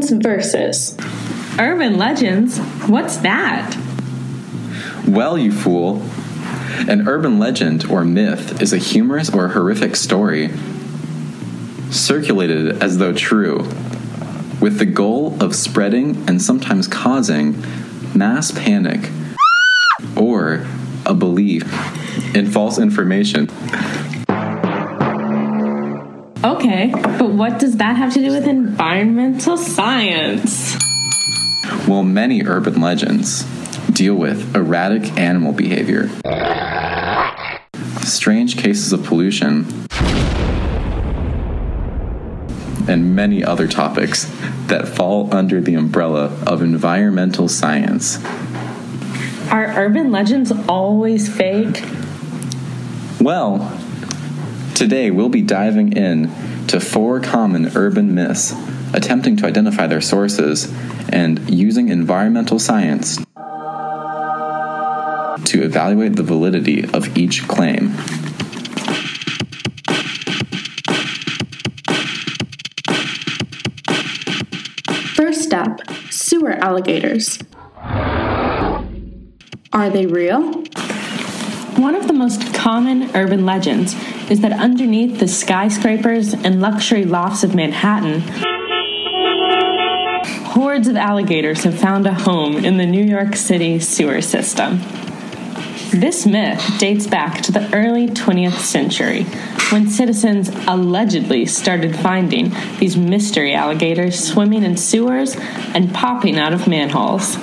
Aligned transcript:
legends 0.00 0.24
versus 0.24 0.96
urban 1.58 1.98
legends. 1.98 2.58
What's 2.88 3.18
that? 3.18 3.76
Well, 5.06 5.36
you 5.36 5.52
fool. 5.52 6.02
An 6.88 7.06
urban 7.06 7.38
legend 7.38 7.84
or 7.90 8.04
myth 8.04 8.62
is 8.62 8.72
a 8.72 8.78
humorous 8.78 9.28
or 9.28 9.48
horrific 9.48 9.96
story 9.96 10.50
circulated 11.90 12.82
as 12.82 12.96
though 12.96 13.12
true, 13.12 13.58
with 14.60 14.78
the 14.78 14.86
goal 14.86 15.36
of 15.42 15.54
spreading 15.54 16.16
and 16.26 16.40
sometimes 16.40 16.88
causing 16.88 17.62
mass 18.14 18.52
panic 18.52 19.10
or 20.16 20.66
a 21.04 21.12
belief 21.12 21.64
in 22.34 22.50
false 22.50 22.78
information. 22.78 23.50
Okay, 26.42 26.90
but 26.94 27.32
what 27.32 27.58
does 27.58 27.76
that 27.76 27.96
have 27.96 28.14
to 28.14 28.20
do 28.20 28.30
with 28.30 28.48
environmental 28.48 29.58
science? 29.58 30.74
Well, 31.86 32.02
many 32.02 32.42
urban 32.44 32.80
legends 32.80 33.44
deal 33.92 34.14
with 34.14 34.56
erratic 34.56 35.18
animal 35.18 35.52
behavior, 35.52 36.08
strange 38.02 38.56
cases 38.56 38.94
of 38.94 39.04
pollution, 39.04 39.66
and 42.88 43.14
many 43.14 43.44
other 43.44 43.68
topics 43.68 44.24
that 44.68 44.88
fall 44.88 45.34
under 45.34 45.60
the 45.60 45.74
umbrella 45.74 46.34
of 46.46 46.62
environmental 46.62 47.48
science. 47.48 48.18
Are 49.50 49.66
urban 49.76 50.10
legends 50.10 50.52
always 50.68 51.28
fake? 51.28 51.84
Well, 53.20 53.79
today 54.80 55.10
we'll 55.10 55.28
be 55.28 55.42
diving 55.42 55.92
in 55.92 56.24
to 56.66 56.80
four 56.80 57.20
common 57.20 57.70
urban 57.76 58.14
myths, 58.14 58.54
attempting 58.94 59.36
to 59.36 59.44
identify 59.44 59.86
their 59.86 60.00
sources 60.00 60.72
and 61.10 61.50
using 61.50 61.90
environmental 61.90 62.58
science 62.58 63.18
to 65.44 65.62
evaluate 65.62 66.16
the 66.16 66.22
validity 66.22 66.82
of 66.94 67.14
each 67.14 67.46
claim. 67.46 67.90
First 75.14 75.52
up, 75.52 75.80
sewer 76.10 76.52
alligators. 76.52 77.38
Are 79.74 79.90
they 79.90 80.06
real? 80.06 80.64
One 81.76 81.94
of 81.94 82.06
the 82.06 82.14
most 82.14 82.54
common 82.54 83.14
urban 83.14 83.44
legends 83.44 83.94
is 84.30 84.40
that 84.40 84.52
underneath 84.52 85.18
the 85.18 85.26
skyscrapers 85.26 86.32
and 86.32 86.60
luxury 86.60 87.04
lofts 87.04 87.42
of 87.42 87.54
Manhattan, 87.54 88.20
hordes 90.52 90.86
of 90.86 90.96
alligators 90.96 91.64
have 91.64 91.78
found 91.78 92.06
a 92.06 92.14
home 92.14 92.56
in 92.64 92.76
the 92.76 92.86
New 92.86 93.04
York 93.04 93.34
City 93.34 93.80
sewer 93.80 94.22
system. 94.22 94.80
This 95.90 96.24
myth 96.24 96.64
dates 96.78 97.08
back 97.08 97.42
to 97.42 97.52
the 97.52 97.68
early 97.74 98.06
20th 98.06 98.60
century 98.60 99.24
when 99.72 99.88
citizens 99.88 100.48
allegedly 100.68 101.46
started 101.46 101.96
finding 101.96 102.52
these 102.78 102.96
mystery 102.96 103.52
alligators 103.52 104.22
swimming 104.22 104.62
in 104.62 104.76
sewers 104.76 105.34
and 105.74 105.92
popping 105.92 106.38
out 106.38 106.52
of 106.52 106.68
manholes. 106.68 107.36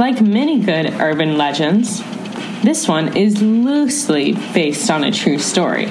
Like 0.00 0.20
many 0.20 0.58
good 0.58 0.86
urban 0.94 1.38
legends, 1.38 2.02
this 2.62 2.86
one 2.86 3.16
is 3.16 3.40
loosely 3.40 4.32
based 4.52 4.90
on 4.90 5.04
a 5.04 5.10
true 5.10 5.38
story. 5.38 5.84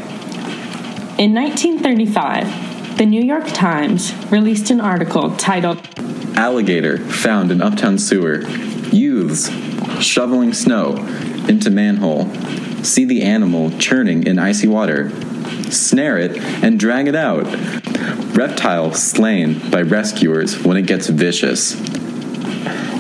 In 1.18 1.34
1935, 1.34 2.98
the 2.98 3.06
New 3.06 3.22
York 3.24 3.48
Times 3.48 4.14
released 4.32 4.70
an 4.72 4.80
article 4.80 5.36
titled 5.36 5.80
Alligator 6.38 6.98
found 6.98 7.52
in 7.52 7.62
uptown 7.62 7.98
sewer. 7.98 8.42
Youths 8.92 9.50
shoveling 10.02 10.54
snow 10.54 10.96
into 11.50 11.70
manhole. 11.70 12.34
See 12.84 13.04
the 13.04 13.24
animal 13.24 13.72
churning 13.78 14.26
in 14.26 14.40
icy 14.40 14.68
water. 14.68 15.10
Snare 15.72 16.18
it 16.18 16.38
and 16.64 16.80
drag 16.80 17.08
it 17.08 17.16
out. 17.16 17.46
Reptile 18.36 18.94
slain 18.94 19.70
by 19.70 19.82
rescuers 19.82 20.64
when 20.64 20.78
it 20.78 20.86
gets 20.86 21.08
vicious. 21.08 21.76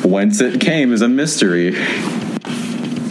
Whence 0.04 0.42
it 0.42 0.60
came 0.60 0.92
is 0.92 1.02
a 1.02 1.08
mystery. 1.08 1.76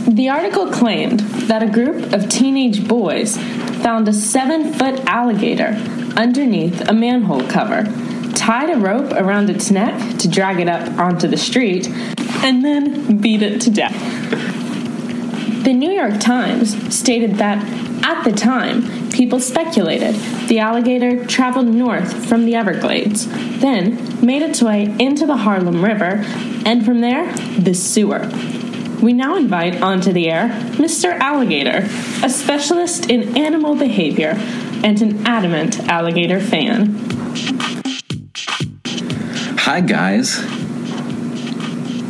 The 0.08 0.30
article 0.30 0.70
claimed 0.70 1.20
that 1.50 1.62
a 1.62 1.66
group 1.66 2.14
of 2.14 2.30
teenage 2.30 2.88
boys 2.88 3.36
found 3.36 4.08
a 4.08 4.12
seven 4.14 4.72
foot 4.72 5.00
alligator 5.00 5.76
underneath 6.16 6.88
a 6.88 6.94
manhole 6.94 7.46
cover, 7.46 7.84
tied 8.34 8.70
a 8.70 8.78
rope 8.78 9.12
around 9.12 9.50
its 9.50 9.70
neck 9.70 10.18
to 10.20 10.26
drag 10.26 10.60
it 10.60 10.68
up 10.68 10.98
onto 10.98 11.28
the 11.28 11.36
street, 11.36 11.88
and 12.42 12.64
then 12.64 13.18
beat 13.18 13.42
it 13.42 13.60
to 13.60 13.70
death. 13.70 13.92
The 15.64 15.74
New 15.74 15.90
York 15.90 16.18
Times 16.18 16.96
stated 16.96 17.34
that 17.34 17.62
at 18.02 18.24
the 18.24 18.32
time, 18.32 19.10
people 19.10 19.40
speculated 19.40 20.14
the 20.48 20.58
alligator 20.58 21.22
traveled 21.26 21.66
north 21.66 22.26
from 22.26 22.46
the 22.46 22.54
Everglades, 22.54 23.26
then 23.60 24.24
made 24.24 24.40
its 24.40 24.62
way 24.62 24.84
into 24.98 25.26
the 25.26 25.36
Harlem 25.36 25.84
River, 25.84 26.24
and 26.64 26.82
from 26.82 27.02
there, 27.02 27.30
the 27.58 27.74
sewer. 27.74 28.26
We 29.02 29.12
now 29.12 29.36
invite 29.36 29.80
onto 29.80 30.12
the 30.12 30.28
air 30.28 30.48
Mr. 30.72 31.16
Alligator, 31.18 31.88
a 32.24 32.28
specialist 32.28 33.08
in 33.08 33.36
animal 33.36 33.76
behavior 33.76 34.32
and 34.82 35.00
an 35.00 35.24
adamant 35.24 35.78
alligator 35.88 36.40
fan. 36.40 36.96
Hi, 39.58 39.80
guys. 39.82 40.42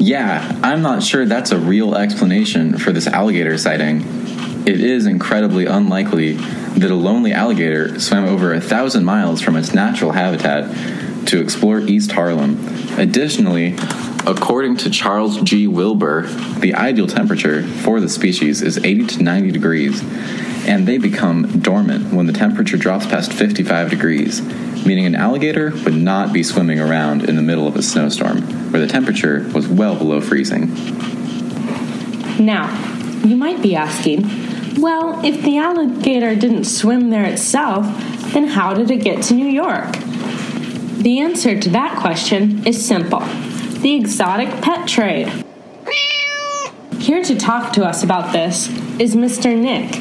Yeah, 0.00 0.59
I'm 0.62 0.81
not 0.81 1.03
sure 1.03 1.27
that's 1.27 1.50
a 1.50 1.59
real 1.59 1.94
explanation 1.94 2.78
for 2.78 2.91
this 2.91 3.06
alligator 3.06 3.59
sighting. 3.59 4.03
It 4.66 4.81
is 4.81 5.04
incredibly 5.04 5.66
unlikely 5.66 6.34
that 6.34 6.91
a 6.91 6.94
lonely 6.94 7.32
alligator 7.32 8.00
swam 8.00 8.25
over 8.25 8.54
a 8.54 8.60
thousand 8.60 9.04
miles 9.04 9.43
from 9.43 9.56
its 9.56 9.75
natural 9.75 10.12
habitat 10.12 11.27
to 11.27 11.41
explore 11.41 11.81
East 11.81 12.12
Harlem. 12.12 12.59
Additionally, 12.98 13.77
according 14.28 14.77
to 14.77 14.91
Charles 14.91 15.41
G. 15.41 15.66
Wilbur, 15.66 16.27
the 16.59 16.75
ideal 16.75 17.06
temperature 17.06 17.62
for 17.62 17.99
the 17.99 18.11
species 18.11 18.61
is 18.61 18.77
80 18.77 19.06
to 19.06 19.22
90 19.22 19.50
degrees, 19.53 20.03
and 20.66 20.87
they 20.87 20.99
become 20.99 21.61
dormant 21.61 22.12
when 22.12 22.27
the 22.27 22.33
temperature 22.34 22.77
drops 22.77 23.06
past 23.06 23.33
55 23.33 23.89
degrees, 23.89 24.43
meaning 24.84 25.06
an 25.06 25.15
alligator 25.15 25.71
would 25.71 25.94
not 25.94 26.34
be 26.34 26.43
swimming 26.43 26.78
around 26.78 27.27
in 27.27 27.37
the 27.37 27.43
middle 27.43 27.66
of 27.66 27.75
a 27.77 27.83
snowstorm 27.83 28.43
where 28.71 28.83
the 28.83 28.87
temperature 28.87 29.49
was 29.55 29.66
well 29.66 29.97
below 29.97 30.21
freezing. 30.21 30.75
Now, 32.39 32.69
you 33.25 33.34
might 33.34 33.62
be 33.62 33.75
asking, 33.75 34.28
well, 34.78 35.25
if 35.25 35.43
the 35.43 35.56
alligator 35.56 36.34
didn't 36.34 36.65
swim 36.65 37.09
there 37.09 37.25
itself, 37.25 37.87
then 38.34 38.49
how 38.49 38.75
did 38.75 38.91
it 38.91 39.03
get 39.03 39.22
to 39.25 39.34
New 39.34 39.49
York? 39.49 39.91
The 40.99 41.21
answer 41.21 41.59
to 41.59 41.69
that 41.71 41.99
question 41.99 42.66
is 42.66 42.87
simple 42.87 43.22
the 43.81 43.94
exotic 43.94 44.49
pet 44.61 44.89
trade. 44.89 45.44
Here 46.99 47.22
to 47.22 47.37
talk 47.37 47.72
to 47.75 47.84
us 47.84 48.03
about 48.03 48.33
this 48.33 48.69
is 48.99 49.15
Mr. 49.15 49.56
Nick, 49.56 49.94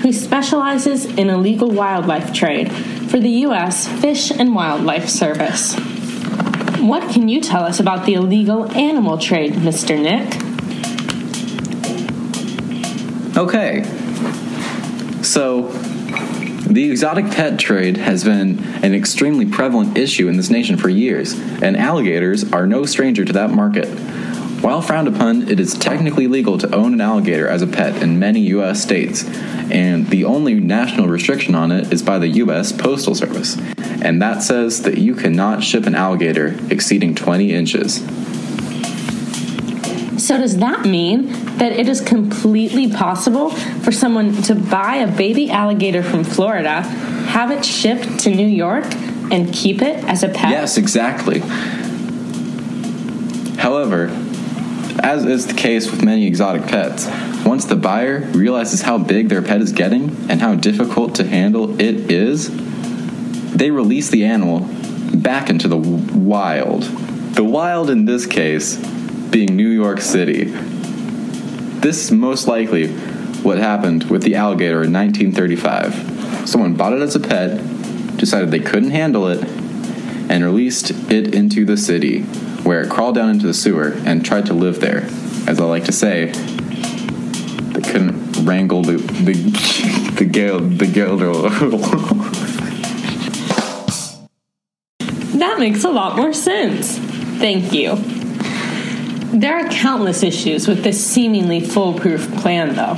who 0.00 0.12
specializes 0.12 1.06
in 1.06 1.30
illegal 1.30 1.70
wildlife 1.70 2.32
trade 2.34 2.70
for 3.10 3.18
the 3.18 3.30
U.S. 3.46 3.88
Fish 3.88 4.30
and 4.30 4.54
Wildlife 4.54 5.08
Service. 5.08 5.74
What 6.80 7.10
can 7.10 7.28
you 7.30 7.40
tell 7.40 7.62
us 7.62 7.80
about 7.80 8.04
the 8.04 8.14
illegal 8.14 8.70
animal 8.72 9.16
trade, 9.16 9.54
Mr. 9.54 9.98
Nick? 9.98 10.42
Okay. 13.36 13.82
So, 15.22 15.70
the 16.74 16.90
exotic 16.90 17.30
pet 17.30 17.56
trade 17.56 17.96
has 17.98 18.24
been 18.24 18.58
an 18.82 18.96
extremely 18.96 19.46
prevalent 19.46 19.96
issue 19.96 20.26
in 20.26 20.36
this 20.36 20.50
nation 20.50 20.76
for 20.76 20.88
years, 20.88 21.32
and 21.62 21.76
alligators 21.76 22.50
are 22.52 22.66
no 22.66 22.84
stranger 22.84 23.24
to 23.24 23.32
that 23.32 23.50
market. 23.50 23.86
While 24.60 24.82
frowned 24.82 25.06
upon, 25.06 25.48
it 25.48 25.60
is 25.60 25.74
technically 25.74 26.26
legal 26.26 26.58
to 26.58 26.74
own 26.74 26.92
an 26.92 27.00
alligator 27.00 27.46
as 27.46 27.62
a 27.62 27.68
pet 27.68 28.02
in 28.02 28.18
many 28.18 28.40
U.S. 28.40 28.82
states, 28.82 29.24
and 29.70 30.08
the 30.08 30.24
only 30.24 30.54
national 30.54 31.06
restriction 31.06 31.54
on 31.54 31.70
it 31.70 31.92
is 31.92 32.02
by 32.02 32.18
the 32.18 32.28
U.S. 32.28 32.72
Postal 32.72 33.14
Service, 33.14 33.56
and 34.02 34.20
that 34.20 34.42
says 34.42 34.82
that 34.82 34.98
you 34.98 35.14
cannot 35.14 35.62
ship 35.62 35.86
an 35.86 35.94
alligator 35.94 36.58
exceeding 36.70 37.14
20 37.14 37.52
inches. 37.52 38.02
So, 40.24 40.38
does 40.38 40.56
that 40.56 40.86
mean 40.86 41.32
that 41.58 41.72
it 41.72 41.86
is 41.86 42.00
completely 42.00 42.90
possible 42.90 43.50
for 43.50 43.92
someone 43.92 44.40
to 44.44 44.54
buy 44.54 44.96
a 44.96 45.06
baby 45.06 45.50
alligator 45.50 46.02
from 46.02 46.24
Florida, 46.24 46.80
have 46.80 47.50
it 47.50 47.62
shipped 47.62 48.20
to 48.20 48.30
New 48.30 48.46
York, 48.46 48.86
and 49.30 49.52
keep 49.52 49.82
it 49.82 50.02
as 50.04 50.22
a 50.22 50.30
pet? 50.30 50.48
Yes, 50.48 50.78
exactly. 50.78 51.40
However, 53.60 54.06
as 55.02 55.26
is 55.26 55.46
the 55.46 55.52
case 55.52 55.90
with 55.90 56.02
many 56.02 56.26
exotic 56.26 56.68
pets, 56.68 57.06
once 57.44 57.66
the 57.66 57.76
buyer 57.76 58.20
realizes 58.30 58.80
how 58.80 58.96
big 58.96 59.28
their 59.28 59.42
pet 59.42 59.60
is 59.60 59.72
getting 59.72 60.08
and 60.30 60.40
how 60.40 60.54
difficult 60.54 61.14
to 61.16 61.24
handle 61.24 61.78
it 61.78 62.10
is, 62.10 62.48
they 63.54 63.70
release 63.70 64.08
the 64.08 64.24
animal 64.24 64.66
back 65.14 65.50
into 65.50 65.68
the 65.68 65.76
wild. 65.76 66.84
The 67.34 67.44
wild 67.44 67.90
in 67.90 68.06
this 68.06 68.24
case 68.24 68.78
being 69.34 69.56
New 69.56 69.68
York 69.68 70.00
City. 70.00 70.44
This 70.44 72.04
is 72.04 72.12
most 72.12 72.46
likely 72.46 72.86
what 73.42 73.58
happened 73.58 74.04
with 74.04 74.22
the 74.22 74.36
alligator 74.36 74.84
in 74.84 74.92
1935. 74.92 76.48
Someone 76.48 76.74
bought 76.74 76.92
it 76.92 77.02
as 77.02 77.16
a 77.16 77.20
pet, 77.20 77.58
decided 78.16 78.52
they 78.52 78.60
couldn't 78.60 78.92
handle 78.92 79.26
it, 79.26 79.42
and 80.30 80.44
released 80.44 80.92
it 81.10 81.34
into 81.34 81.64
the 81.64 81.76
city, 81.76 82.20
where 82.62 82.82
it 82.82 82.90
crawled 82.90 83.16
down 83.16 83.28
into 83.28 83.48
the 83.48 83.54
sewer 83.54 83.94
and 84.06 84.24
tried 84.24 84.46
to 84.46 84.54
live 84.54 84.78
there. 84.78 84.98
As 85.48 85.58
I 85.58 85.64
like 85.64 85.82
to 85.86 85.92
say, 85.92 86.26
they 86.26 87.80
couldn't 87.80 88.46
wrangle 88.46 88.82
the 88.82 88.98
the 88.98 90.12
the 90.16 90.26
gale 90.26 90.60
the 90.60 90.86
gale. 90.86 91.16
That 95.38 95.58
makes 95.58 95.82
a 95.82 95.90
lot 95.90 96.16
more 96.16 96.32
sense. 96.32 96.98
Thank 97.40 97.72
you. 97.72 98.13
There 99.34 99.58
are 99.58 99.68
countless 99.68 100.22
issues 100.22 100.68
with 100.68 100.84
this 100.84 101.04
seemingly 101.04 101.58
foolproof 101.58 102.32
plan, 102.36 102.76
though. 102.76 102.94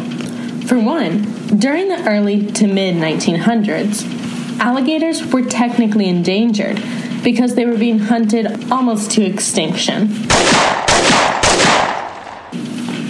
For 0.67 0.79
one, 0.79 1.23
during 1.59 1.89
the 1.89 2.07
early 2.07 2.53
to 2.53 2.67
mid 2.67 2.97
1900s, 2.97 4.61
alligators 4.61 5.25
were 5.33 5.41
technically 5.41 6.07
endangered 6.11 6.79
because 7.25 7.55
they 7.55 7.65
were 7.65 7.79
being 7.79 8.01
hunted 8.01 8.71
almost 8.71 9.13
to 9.13 9.25
extinction. 9.25 10.11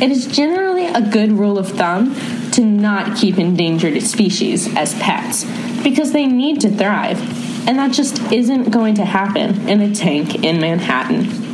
It 0.01 0.13
is 0.13 0.29
generally 0.29 0.87
a 0.87 1.01
good 1.01 1.33
rule 1.33 1.59
of 1.59 1.71
thumb 1.71 2.15
to 2.53 2.65
not 2.65 3.17
keep 3.17 3.39
endangered 3.39 4.01
species 4.05 4.73
as 4.77 4.95
pets 5.01 5.45
because 5.83 6.13
they 6.13 6.27
need 6.27 6.61
to 6.61 6.71
thrive, 6.71 7.19
and 7.67 7.77
that 7.77 7.91
just 7.91 8.21
isn't 8.31 8.71
going 8.71 8.95
to 8.95 9.05
happen 9.05 9.69
in 9.69 9.81
a 9.81 9.93
tank 9.93 10.45
in 10.45 10.61
Manhattan. 10.61 11.46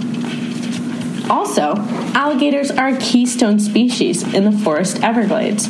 Also, 1.31 1.75
alligators 2.15 2.71
are 2.71 2.89
a 2.89 2.97
keystone 2.97 3.59
species 3.59 4.23
in 4.35 4.45
the 4.45 4.53
forest 4.53 5.03
Everglades. 5.03 5.69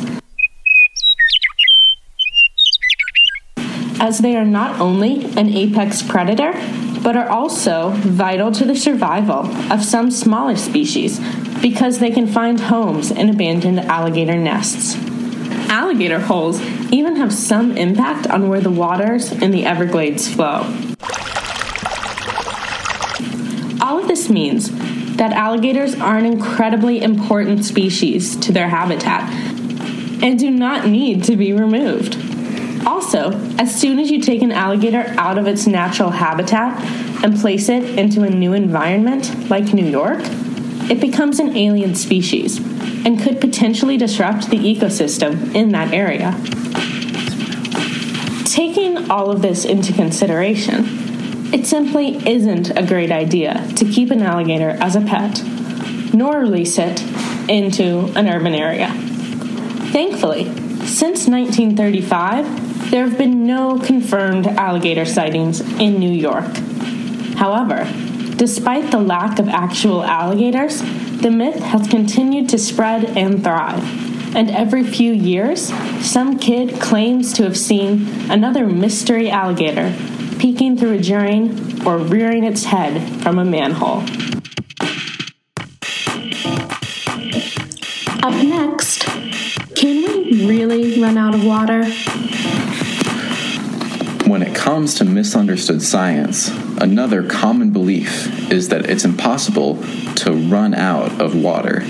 As 3.99 4.19
they 4.19 4.35
are 4.35 4.45
not 4.45 4.79
only 4.79 5.25
an 5.37 5.49
apex 5.49 6.01
predator, 6.01 6.53
but 7.03 7.15
are 7.15 7.29
also 7.29 7.89
vital 7.89 8.51
to 8.51 8.65
the 8.65 8.75
survival 8.75 9.45
of 9.71 9.83
some 9.83 10.09
smaller 10.09 10.55
species 10.55 11.19
because 11.61 11.99
they 11.99 12.11
can 12.11 12.27
find 12.27 12.59
homes 12.59 13.11
in 13.11 13.29
abandoned 13.29 13.79
alligator 13.79 14.37
nests. 14.37 14.95
Alligator 15.69 16.19
holes 16.19 16.61
even 16.91 17.15
have 17.15 17.33
some 17.33 17.77
impact 17.77 18.27
on 18.27 18.47
where 18.49 18.61
the 18.61 18.69
waters 18.69 19.31
in 19.31 19.51
the 19.51 19.65
Everglades 19.65 20.27
flow. 20.27 20.61
All 23.81 23.99
of 23.99 24.07
this 24.07 24.29
means 24.29 24.69
that 25.17 25.31
alligators 25.33 25.95
are 25.99 26.17
an 26.17 26.25
incredibly 26.25 27.01
important 27.01 27.63
species 27.63 28.35
to 28.37 28.51
their 28.51 28.69
habitat 28.69 29.29
and 30.23 30.39
do 30.39 30.49
not 30.49 30.87
need 30.87 31.23
to 31.25 31.35
be 31.35 31.53
removed. 31.53 32.17
Also, 32.85 33.31
as 33.57 33.73
soon 33.73 33.99
as 33.99 34.09
you 34.09 34.21
take 34.21 34.41
an 34.41 34.51
alligator 34.51 35.05
out 35.17 35.37
of 35.37 35.47
its 35.47 35.67
natural 35.67 36.09
habitat 36.09 36.81
and 37.23 37.39
place 37.39 37.69
it 37.69 37.97
into 37.97 38.23
a 38.23 38.29
new 38.29 38.53
environment 38.53 39.49
like 39.49 39.73
New 39.73 39.85
York, 39.85 40.19
it 40.89 40.99
becomes 40.99 41.39
an 41.39 41.55
alien 41.55 41.95
species 41.95 42.57
and 43.05 43.19
could 43.21 43.39
potentially 43.39 43.97
disrupt 43.97 44.49
the 44.49 44.57
ecosystem 44.57 45.53
in 45.55 45.69
that 45.69 45.93
area. 45.93 46.33
Taking 48.45 49.09
all 49.09 49.31
of 49.31 49.41
this 49.41 49.65
into 49.65 49.93
consideration, 49.93 51.02
it 51.53 51.67
simply 51.67 52.17
isn't 52.27 52.71
a 52.75 52.83
great 52.83 53.11
idea 53.11 53.67
to 53.75 53.85
keep 53.85 54.09
an 54.09 54.23
alligator 54.23 54.71
as 54.71 54.95
a 54.95 55.01
pet, 55.01 55.39
nor 56.11 56.39
release 56.39 56.79
it 56.79 56.99
into 57.47 58.11
an 58.17 58.27
urban 58.27 58.55
area. 58.55 58.89
Thankfully, 59.91 60.45
since 60.87 61.27
1935, 61.27 62.89
there 62.89 63.07
have 63.07 63.19
been 63.19 63.45
no 63.45 63.77
confirmed 63.77 64.47
alligator 64.47 65.05
sightings 65.05 65.61
in 65.61 65.99
New 65.99 66.11
York. 66.11 66.57
However, 67.35 67.87
despite 68.35 68.89
the 68.89 68.99
lack 68.99 69.37
of 69.37 69.47
actual 69.47 70.03
alligators, 70.03 70.81
the 71.21 71.29
myth 71.29 71.59
has 71.59 71.87
continued 71.87 72.49
to 72.49 72.57
spread 72.57 73.15
and 73.15 73.43
thrive. 73.43 74.35
And 74.35 74.49
every 74.49 74.83
few 74.83 75.13
years, 75.13 75.71
some 76.01 76.39
kid 76.39 76.81
claims 76.81 77.31
to 77.33 77.43
have 77.43 77.57
seen 77.57 78.07
another 78.31 78.65
mystery 78.65 79.29
alligator 79.29 79.95
peeking 80.43 80.75
through 80.75 80.91
a 80.91 81.01
drain 81.01 81.87
or 81.87 81.97
rearing 81.97 82.43
its 82.43 82.65
head 82.65 83.01
from 83.23 83.39
a 83.39 83.45
manhole. 83.45 84.01
Up 88.21 88.43
next, 88.43 89.05
can 89.73 90.03
we 90.03 90.45
really 90.45 91.01
run 91.01 91.17
out 91.17 91.33
of 91.33 91.45
water? 91.45 91.85
When 94.29 94.41
it 94.41 94.53
comes 94.53 94.95
to 94.95 95.05
misunderstood 95.05 95.81
science, 95.81 96.49
another 96.77 97.23
common 97.25 97.71
belief 97.71 98.51
is 98.51 98.67
that 98.67 98.89
it's 98.89 99.05
impossible 99.05 99.81
to 100.15 100.33
run 100.33 100.73
out 100.73 101.21
of 101.21 101.41
water. 101.41 101.85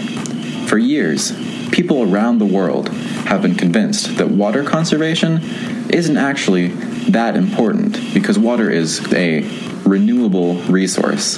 For 0.67 0.77
years, 0.77 1.31
people 1.71 2.03
around 2.03 2.38
the 2.38 2.45
world 2.45 2.89
have 2.89 3.41
been 3.41 3.55
convinced 3.55 4.17
that 4.17 4.29
water 4.29 4.63
conservation 4.63 5.41
isn't 5.89 6.17
actually 6.17 6.71
that 7.09 7.35
important 7.35 8.13
because 8.13 8.39
water 8.39 8.69
is 8.69 9.01
a 9.13 9.41
renewable 9.83 10.55
resource. 10.63 11.38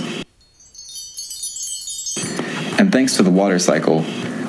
And 2.78 2.92
thanks 2.92 3.18
to 3.18 3.24
the 3.24 3.32
water 3.32 3.60
cycle, 3.60 4.02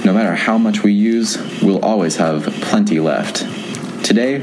no 0.05 0.13
matter 0.13 0.35
how 0.35 0.59
much 0.59 0.83
we 0.83 0.93
use, 0.93 1.39
we'll 1.63 1.85
always 1.85 2.17
have 2.17 2.45
plenty 2.63 3.01
left. 3.01 3.39
Today, 4.05 4.39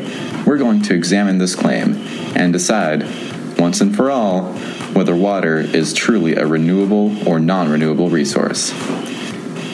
we're 0.46 0.58
going 0.58 0.82
to 0.84 0.94
examine 0.94 1.38
this 1.38 1.56
claim 1.56 1.96
and 2.36 2.52
decide, 2.52 3.04
once 3.58 3.80
and 3.80 3.96
for 3.96 4.12
all, 4.12 4.54
whether 4.94 5.16
water 5.16 5.60
is 5.60 5.94
truly 5.94 6.36
a 6.36 6.46
renewable 6.46 7.28
or 7.28 7.40
non 7.40 7.70
renewable 7.70 8.10
resource. 8.10 8.72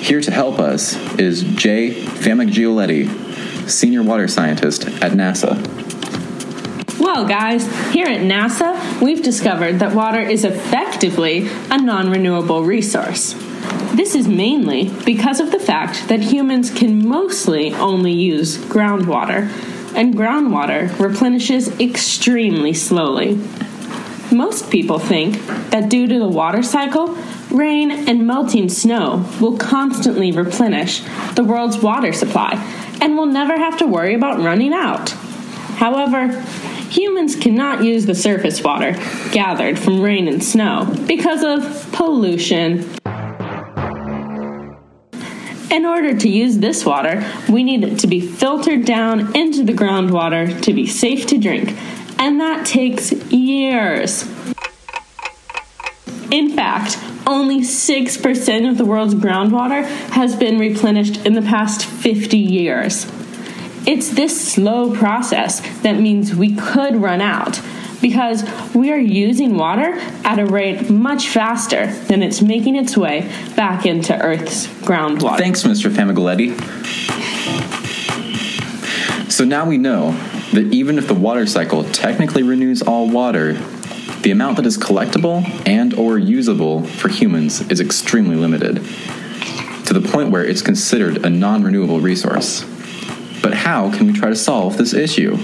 Here 0.02 0.22
to 0.22 0.32
help 0.32 0.60
us 0.60 0.96
is 1.20 1.44
Jay 1.44 1.92
Famiglietti, 1.92 3.70
Senior 3.70 4.04
Water 4.04 4.28
Scientist 4.28 4.88
at 4.88 5.12
NASA. 5.12 5.89
Well, 7.12 7.28
guys, 7.28 7.66
here 7.92 8.06
at 8.06 8.22
NASA, 8.22 9.02
we've 9.02 9.24
discovered 9.24 9.80
that 9.80 9.96
water 9.96 10.22
is 10.22 10.46
effectively 10.46 11.50
a 11.72 11.78
non 11.82 12.12
renewable 12.12 12.64
resource. 12.64 13.34
This 13.96 14.14
is 14.14 14.28
mainly 14.28 14.92
because 15.06 15.40
of 15.40 15.52
the 15.52 15.60
fact 15.60 16.08
that 16.08 16.20
humans 16.20 16.70
can 16.70 17.06
mostly 17.06 17.74
only 17.74 18.12
use 18.12 18.60
groundwater, 18.60 19.50
and 19.96 20.14
groundwater 20.14 20.98
replenishes 21.00 21.80
extremely 21.80 22.74
slowly. 22.76 23.42
Most 24.32 24.70
people 24.70 25.00
think 25.00 25.44
that 25.72 25.90
due 25.90 26.06
to 26.06 26.20
the 26.20 26.28
water 26.28 26.62
cycle, 26.62 27.18
rain 27.50 27.90
and 27.90 28.28
melting 28.28 28.70
snow 28.70 29.28
will 29.42 29.58
constantly 29.58 30.32
replenish 30.32 31.02
the 31.34 31.44
world's 31.44 31.80
water 31.80 32.14
supply 32.14 32.54
and 33.02 33.18
we'll 33.18 33.26
never 33.26 33.58
have 33.58 33.80
to 33.80 33.88
worry 33.88 34.14
about 34.14 34.40
running 34.40 34.74
out. 34.74 35.16
However, 35.80 36.28
humans 36.90 37.36
cannot 37.36 37.84
use 37.84 38.06
the 38.06 38.16
surface 38.16 38.64
water 38.64 38.94
gathered 39.32 39.78
from 39.78 40.02
rain 40.02 40.28
and 40.28 40.44
snow 40.44 40.94
because 41.08 41.44
of 41.44 41.92
pollution. 41.92 42.90
In 45.72 45.86
order 45.86 46.18
to 46.18 46.28
use 46.28 46.58
this 46.58 46.84
water, 46.84 47.24
we 47.48 47.64
need 47.64 47.84
it 47.84 48.00
to 48.00 48.08
be 48.08 48.20
filtered 48.20 48.86
down 48.86 49.36
into 49.36 49.64
the 49.64 49.74
groundwater 49.74 50.62
to 50.64 50.74
be 50.74 50.88
safe 50.88 51.28
to 51.28 51.38
drink, 51.38 51.78
and 52.18 52.42
that 52.42 52.66
takes 52.66 53.12
years. 53.32 54.24
In 56.32 56.56
fact, 56.56 56.98
only 57.28 57.62
6% 57.62 58.70
of 58.70 58.78
the 58.78 58.86
world's 58.86 59.14
groundwater 59.14 59.86
has 60.12 60.36
been 60.36 60.58
replenished 60.58 61.26
in 61.26 61.34
the 61.34 61.42
past 61.44 61.86
50 61.86 62.38
years. 62.38 63.06
It's 63.86 64.10
this 64.10 64.54
slow 64.54 64.96
process 64.96 65.62
that 65.82 66.00
means 66.00 66.36
we 66.36 66.56
could 66.56 66.96
run 66.96 67.22
out 67.22 67.62
because 68.02 68.44
we 68.74 68.92
are 68.92 68.98
using 68.98 69.58
water 69.58 69.94
at 70.24 70.40
a 70.40 70.46
rate 70.46 70.90
much 70.90 71.28
faster 71.28 71.88
than 72.04 72.24
it's 72.24 72.42
making 72.42 72.76
its 72.76 72.96
way 72.96 73.30
back 73.56 73.86
into 73.86 74.18
Earth's 74.22 74.68
groundwater. 74.68 75.38
Thanks, 75.38 75.64
Mr. 75.64 75.90
Famiglietti. 75.92 76.56
So 79.32 79.44
now 79.46 79.66
we 79.66 79.78
know 79.78 80.12
that 80.54 80.68
even 80.72 80.98
if 80.98 81.08
the 81.08 81.14
water 81.14 81.46
cycle 81.46 81.84
technically 81.86 82.44
renews 82.44 82.82
all 82.82 83.10
water, 83.10 83.54
the 84.22 84.32
amount 84.32 84.58
that 84.58 84.66
is 84.66 84.78
collectible 84.78 85.44
and 85.68 85.94
or 85.94 86.18
usable 86.18 86.84
for 86.84 87.08
humans 87.08 87.62
is 87.70 87.80
extremely 87.80 88.36
limited, 88.36 88.76
to 89.86 89.94
the 89.94 90.02
point 90.02 90.30
where 90.30 90.44
it's 90.44 90.62
considered 90.62 91.26
a 91.26 91.30
non-renewable 91.30 92.00
resource. 92.00 92.66
But 93.42 93.54
how 93.54 93.92
can 93.92 94.08
we 94.08 94.14
try 94.14 94.30
to 94.30 94.36
solve 94.36 94.78
this 94.78 94.94
issue? 94.94 95.36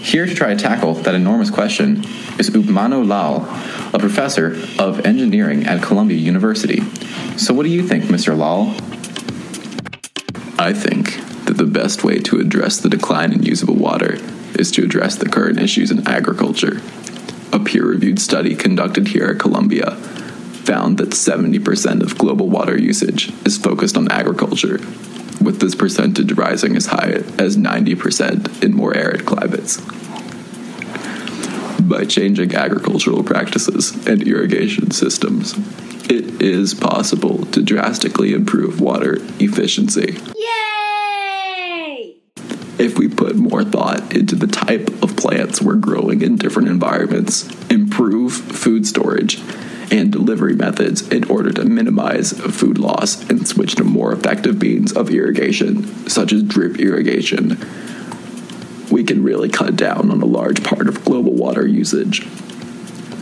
Here 0.00 0.26
to 0.26 0.34
try 0.34 0.54
to 0.54 0.60
tackle 0.60 0.94
that 0.94 1.14
enormous 1.14 1.50
question 1.50 2.04
is 2.38 2.50
Upmanu 2.50 3.06
Lall, 3.06 3.42
a 3.94 3.98
professor 3.98 4.56
of 4.78 5.06
engineering 5.06 5.66
at 5.66 5.82
Columbia 5.82 6.18
University. 6.18 6.82
So, 7.36 7.54
what 7.54 7.64
do 7.64 7.70
you 7.70 7.86
think, 7.86 8.04
Mr. 8.04 8.36
Lall? 8.36 8.74
I 10.58 10.72
think 10.72 11.16
that 11.46 11.56
the 11.56 11.64
best 11.64 12.04
way 12.04 12.18
to 12.18 12.38
address 12.38 12.78
the 12.78 12.88
decline 12.88 13.32
in 13.32 13.42
usable 13.42 13.76
water 13.76 14.18
is 14.58 14.70
to 14.72 14.84
address 14.84 15.16
the 15.16 15.28
current 15.28 15.60
issues 15.60 15.90
in 15.90 16.06
agriculture. 16.06 16.80
A 17.52 17.58
peer 17.58 17.86
reviewed 17.86 18.20
study 18.20 18.54
conducted 18.54 19.08
here 19.08 19.26
at 19.26 19.38
Columbia 19.38 19.96
found 20.64 20.98
that 20.98 21.10
70% 21.10 22.02
of 22.02 22.18
global 22.18 22.48
water 22.48 22.78
usage 22.78 23.32
is 23.44 23.58
focused 23.58 23.96
on 23.96 24.10
agriculture, 24.10 24.78
with 25.44 25.60
this 25.60 25.74
percentage 25.74 26.32
rising 26.32 26.76
as 26.76 26.86
high 26.86 27.22
as 27.38 27.56
90% 27.56 28.62
in 28.62 28.74
more 28.74 28.96
arid 28.96 29.26
climates. 29.26 29.80
By 31.80 32.06
changing 32.06 32.54
agricultural 32.54 33.22
practices 33.22 34.06
and 34.06 34.22
irrigation 34.26 34.90
systems, 34.90 35.54
it 36.10 36.42
is 36.42 36.74
possible 36.74 37.46
to 37.46 37.62
drastically 37.62 38.32
improve 38.32 38.80
water 38.80 39.18
efficiency. 39.38 40.18
Yay! 40.36 42.16
If 42.78 42.98
we 42.98 43.08
put 43.08 43.36
more 43.36 43.64
thought 43.64 44.14
into 44.14 44.34
the 44.34 44.46
type 44.46 44.88
of 45.02 45.16
plants 45.16 45.60
we're 45.62 45.76
growing 45.76 46.22
in 46.22 46.36
different 46.36 46.68
environments, 46.68 47.48
improve 47.70 48.32
food 48.32 48.86
storage, 48.86 49.40
and 49.90 50.10
delivery 50.12 50.54
methods 50.54 51.06
in 51.08 51.24
order 51.24 51.50
to 51.52 51.64
minimize 51.64 52.32
food 52.32 52.78
loss 52.78 53.28
and 53.28 53.46
switch 53.46 53.74
to 53.76 53.84
more 53.84 54.12
effective 54.12 54.60
means 54.60 54.92
of 54.92 55.10
irrigation, 55.10 56.08
such 56.08 56.32
as 56.32 56.42
drip 56.42 56.78
irrigation, 56.78 57.58
we 58.90 59.04
can 59.04 59.22
really 59.22 59.48
cut 59.48 59.76
down 59.76 60.10
on 60.10 60.22
a 60.22 60.26
large 60.26 60.62
part 60.62 60.88
of 60.88 61.04
global 61.04 61.32
water 61.32 61.66
usage. 61.66 62.20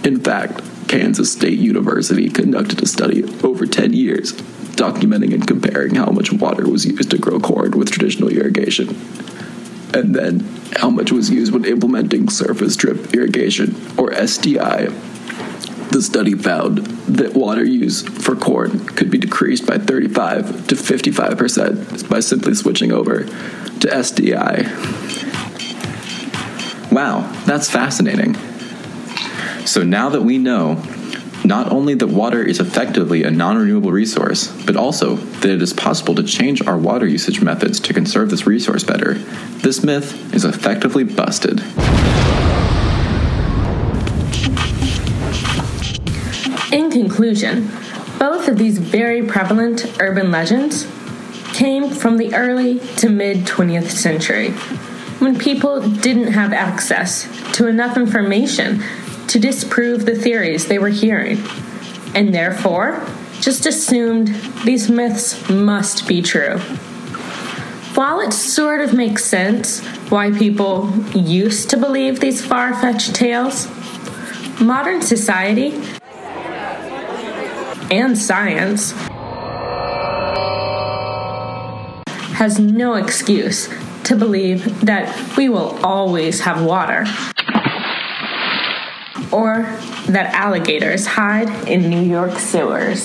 In 0.05 0.21
fact, 0.21 0.63
Kansas 0.89 1.33
State 1.33 1.59
University 1.59 2.29
conducted 2.29 2.83
a 2.83 2.87
study 2.87 3.25
over 3.43 3.67
10 3.67 3.93
years 3.93 4.33
documenting 4.73 5.33
and 5.33 5.47
comparing 5.47 5.95
how 5.95 6.11
much 6.11 6.33
water 6.33 6.69
was 6.69 6.85
used 6.85 7.11
to 7.11 7.19
grow 7.19 7.39
corn 7.39 7.71
with 7.73 7.91
traditional 7.91 8.29
irrigation, 8.29 8.89
and 9.95 10.15
then 10.15 10.41
how 10.77 10.91
much 10.91 11.13
was 11.13 11.31
used 11.31 11.53
when 11.53 11.65
implementing 11.65 12.29
surface 12.29 12.77
drip 12.77 13.15
irrigation, 13.15 13.71
or 13.97 14.11
SDI, 14.11 14.93
the 15.93 16.03
study 16.03 16.35
found 16.35 16.79
that 17.07 17.35
water 17.35 17.65
use 17.65 18.03
for 18.03 18.35
corn 18.35 18.87
could 18.87 19.11
be 19.11 19.19
decreased 19.19 19.67
by 19.67 19.79
35 19.79 20.67
to 20.69 20.75
55% 20.75 22.09
by 22.09 22.21
simply 22.21 22.55
switching 22.55 22.93
over 22.93 23.25
to 23.25 23.89
SDI. 23.89 24.71
Wow, 26.91 27.31
that's 27.47 27.71
fascinating. 27.71 28.35
So 29.67 29.83
now 29.83 30.09
that 30.11 30.23
we 30.23 30.39
know 30.39 30.83
not 31.45 31.71
only 31.73 31.95
that 31.95 32.07
water 32.07 32.43
is 32.43 32.61
effectively 32.61 33.25
a 33.25 33.31
non 33.31 33.59
renewable 33.59 33.93
resource, 33.93 34.49
but 34.65 34.77
also 34.77 35.17
that 35.17 35.51
it 35.51 35.63
is 35.63 35.73
possible 35.73 36.15
to 36.15 36.23
change 36.23 36.67
our 36.67 36.79
water 36.79 37.07
usage 37.07 37.41
methods 37.43 37.81
to 37.81 37.95
conserve 37.95 38.31
this 38.31 38.47
resource 38.47 38.85
better, 38.85 39.15
this 39.15 39.83
myth 39.83 40.35
is 40.35 40.45
effectively 40.45 41.05
busted. 41.05 41.63
In 46.73 46.91
conclusion, 46.91 47.71
both 48.19 48.49
of 48.49 48.57
these 48.57 48.79
very 48.79 49.23
prevalent 49.23 50.01
urban 50.01 50.31
legends 50.31 50.87
came 51.53 51.91
from 51.91 52.17
the 52.17 52.35
early 52.35 52.79
to 52.97 53.11
mid 53.11 53.45
20th 53.45 53.91
century, 53.91 54.53
when 55.21 55.39
people 55.39 55.87
didn't 55.87 56.33
have 56.33 56.55
access 56.55 57.29
to 57.53 57.67
enough 57.67 57.99
information 57.99 58.83
to 59.29 59.39
disprove 59.39 60.07
the 60.07 60.15
theories 60.15 60.67
they 60.67 60.79
were 60.79 60.89
hearing, 60.89 61.43
and 62.15 62.35
therefore 62.35 63.07
just 63.43 63.67
assumed 63.67 64.29
these 64.65 64.89
myths 64.89 65.51
must 65.51 66.09
be 66.09 66.23
true. 66.23 66.57
While 67.95 68.21
it 68.21 68.33
sort 68.33 68.81
of 68.81 68.95
makes 68.95 69.27
sense 69.27 69.81
why 70.09 70.31
people 70.31 70.91
used 71.15 71.69
to 71.69 71.77
believe 71.77 72.21
these 72.21 72.43
far 72.43 72.73
fetched 72.73 73.15
tales, 73.15 73.69
modern 74.59 75.03
society 75.03 75.79
and 77.93 78.17
science 78.17 78.93
has 82.33 82.59
no 82.59 82.95
excuse 82.95 83.69
to 84.03 84.17
believe 84.17 84.81
that 84.81 85.37
we 85.37 85.51
will 85.51 85.79
always 85.85 86.41
have 86.41 86.65
water 86.65 87.05
or 89.31 89.65
that 90.07 90.33
alligators 90.33 91.07
hide 91.07 91.69
in 91.69 91.91
New 91.91 92.01
York 92.01 92.39
sewers. 92.39 93.05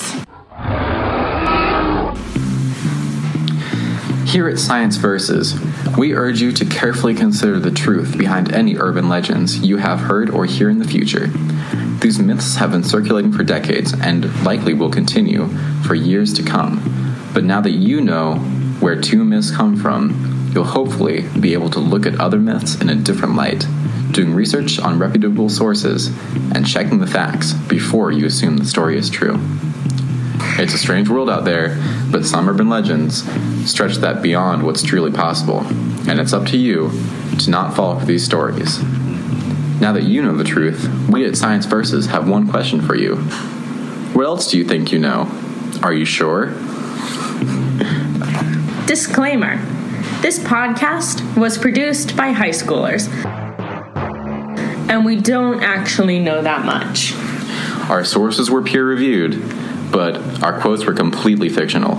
Here 4.26 4.48
at 4.48 4.58
Science 4.58 4.96
Versus, 4.96 5.54
we 5.98 6.14
urge 6.14 6.40
you 6.40 6.50
to 6.52 6.64
carefully 6.64 7.14
consider 7.14 7.60
the 7.60 7.70
truth 7.70 8.16
behind 8.16 8.52
any 8.54 8.78
urban 8.78 9.10
legends 9.10 9.58
you 9.58 9.76
have 9.76 10.00
heard 10.00 10.30
or 10.30 10.46
hear 10.46 10.70
in 10.70 10.78
the 10.78 10.88
future. 10.88 11.30
These 12.00 12.20
myths 12.20 12.56
have 12.56 12.70
been 12.70 12.84
circulating 12.84 13.32
for 13.32 13.42
decades 13.42 13.92
and 13.92 14.44
likely 14.44 14.72
will 14.72 14.90
continue 14.90 15.48
for 15.82 15.96
years 15.96 16.32
to 16.34 16.44
come. 16.44 17.30
But 17.34 17.42
now 17.42 17.60
that 17.60 17.72
you 17.72 18.00
know 18.00 18.36
where 18.78 19.00
two 19.00 19.24
myths 19.24 19.50
come 19.50 19.76
from, 19.76 20.50
you'll 20.54 20.64
hopefully 20.64 21.22
be 21.40 21.54
able 21.54 21.70
to 21.70 21.80
look 21.80 22.06
at 22.06 22.20
other 22.20 22.38
myths 22.38 22.80
in 22.80 22.88
a 22.88 22.94
different 22.94 23.34
light, 23.34 23.66
doing 24.12 24.32
research 24.32 24.78
on 24.78 25.00
reputable 25.00 25.48
sources, 25.48 26.08
and 26.54 26.66
checking 26.66 27.00
the 27.00 27.06
facts 27.06 27.52
before 27.52 28.12
you 28.12 28.26
assume 28.26 28.58
the 28.58 28.64
story 28.64 28.96
is 28.96 29.10
true. 29.10 29.38
It's 30.60 30.74
a 30.74 30.78
strange 30.78 31.08
world 31.08 31.28
out 31.28 31.44
there, 31.44 31.76
but 32.12 32.24
some 32.24 32.48
urban 32.48 32.68
legends 32.68 33.24
stretch 33.68 33.96
that 33.96 34.22
beyond 34.22 34.62
what's 34.62 34.82
truly 34.82 35.10
possible, 35.10 35.66
and 36.08 36.20
it's 36.20 36.32
up 36.32 36.46
to 36.46 36.56
you 36.56 36.92
to 37.40 37.50
not 37.50 37.74
fall 37.74 37.98
for 37.98 38.06
these 38.06 38.24
stories. 38.24 38.78
Now 39.80 39.92
that 39.92 40.02
you 40.04 40.22
know 40.22 40.36
the 40.36 40.44
truth, 40.44 40.88
we 41.08 41.24
at 41.24 41.36
Science 41.36 41.64
Versus 41.64 42.06
have 42.06 42.28
one 42.28 42.48
question 42.48 42.80
for 42.80 42.96
you. 42.96 43.16
What 44.12 44.26
else 44.26 44.50
do 44.50 44.58
you 44.58 44.64
think 44.64 44.90
you 44.90 44.98
know? 44.98 45.30
Are 45.82 45.92
you 45.92 46.04
sure? 46.04 46.46
Disclaimer 48.86 49.58
This 50.20 50.40
podcast 50.40 51.36
was 51.36 51.56
produced 51.58 52.16
by 52.16 52.32
high 52.32 52.48
schoolers, 52.50 53.06
and 54.90 55.04
we 55.04 55.14
don't 55.20 55.62
actually 55.62 56.18
know 56.18 56.42
that 56.42 56.64
much. 56.64 57.14
Our 57.88 58.04
sources 58.04 58.50
were 58.50 58.62
peer 58.62 58.84
reviewed, 58.84 59.40
but 59.92 60.42
our 60.42 60.60
quotes 60.60 60.84
were 60.84 60.94
completely 60.94 61.48
fictional. 61.48 61.96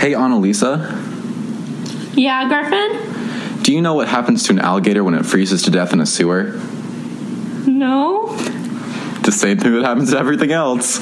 Hey, 0.00 0.12
Annalisa, 0.12 1.00
Yeah, 2.16 2.48
Griffin? 2.48 3.13
Do 3.64 3.72
you 3.72 3.80
know 3.80 3.94
what 3.94 4.08
happens 4.08 4.42
to 4.44 4.52
an 4.52 4.58
alligator 4.58 5.02
when 5.02 5.14
it 5.14 5.24
freezes 5.24 5.62
to 5.62 5.70
death 5.70 5.94
in 5.94 6.00
a 6.00 6.04
sewer? 6.04 6.60
No? 7.66 8.36
The 9.22 9.32
same 9.32 9.56
thing 9.56 9.72
that 9.72 9.82
happens 9.82 10.10
to 10.10 10.18
everything 10.18 10.52
else. 10.52 11.00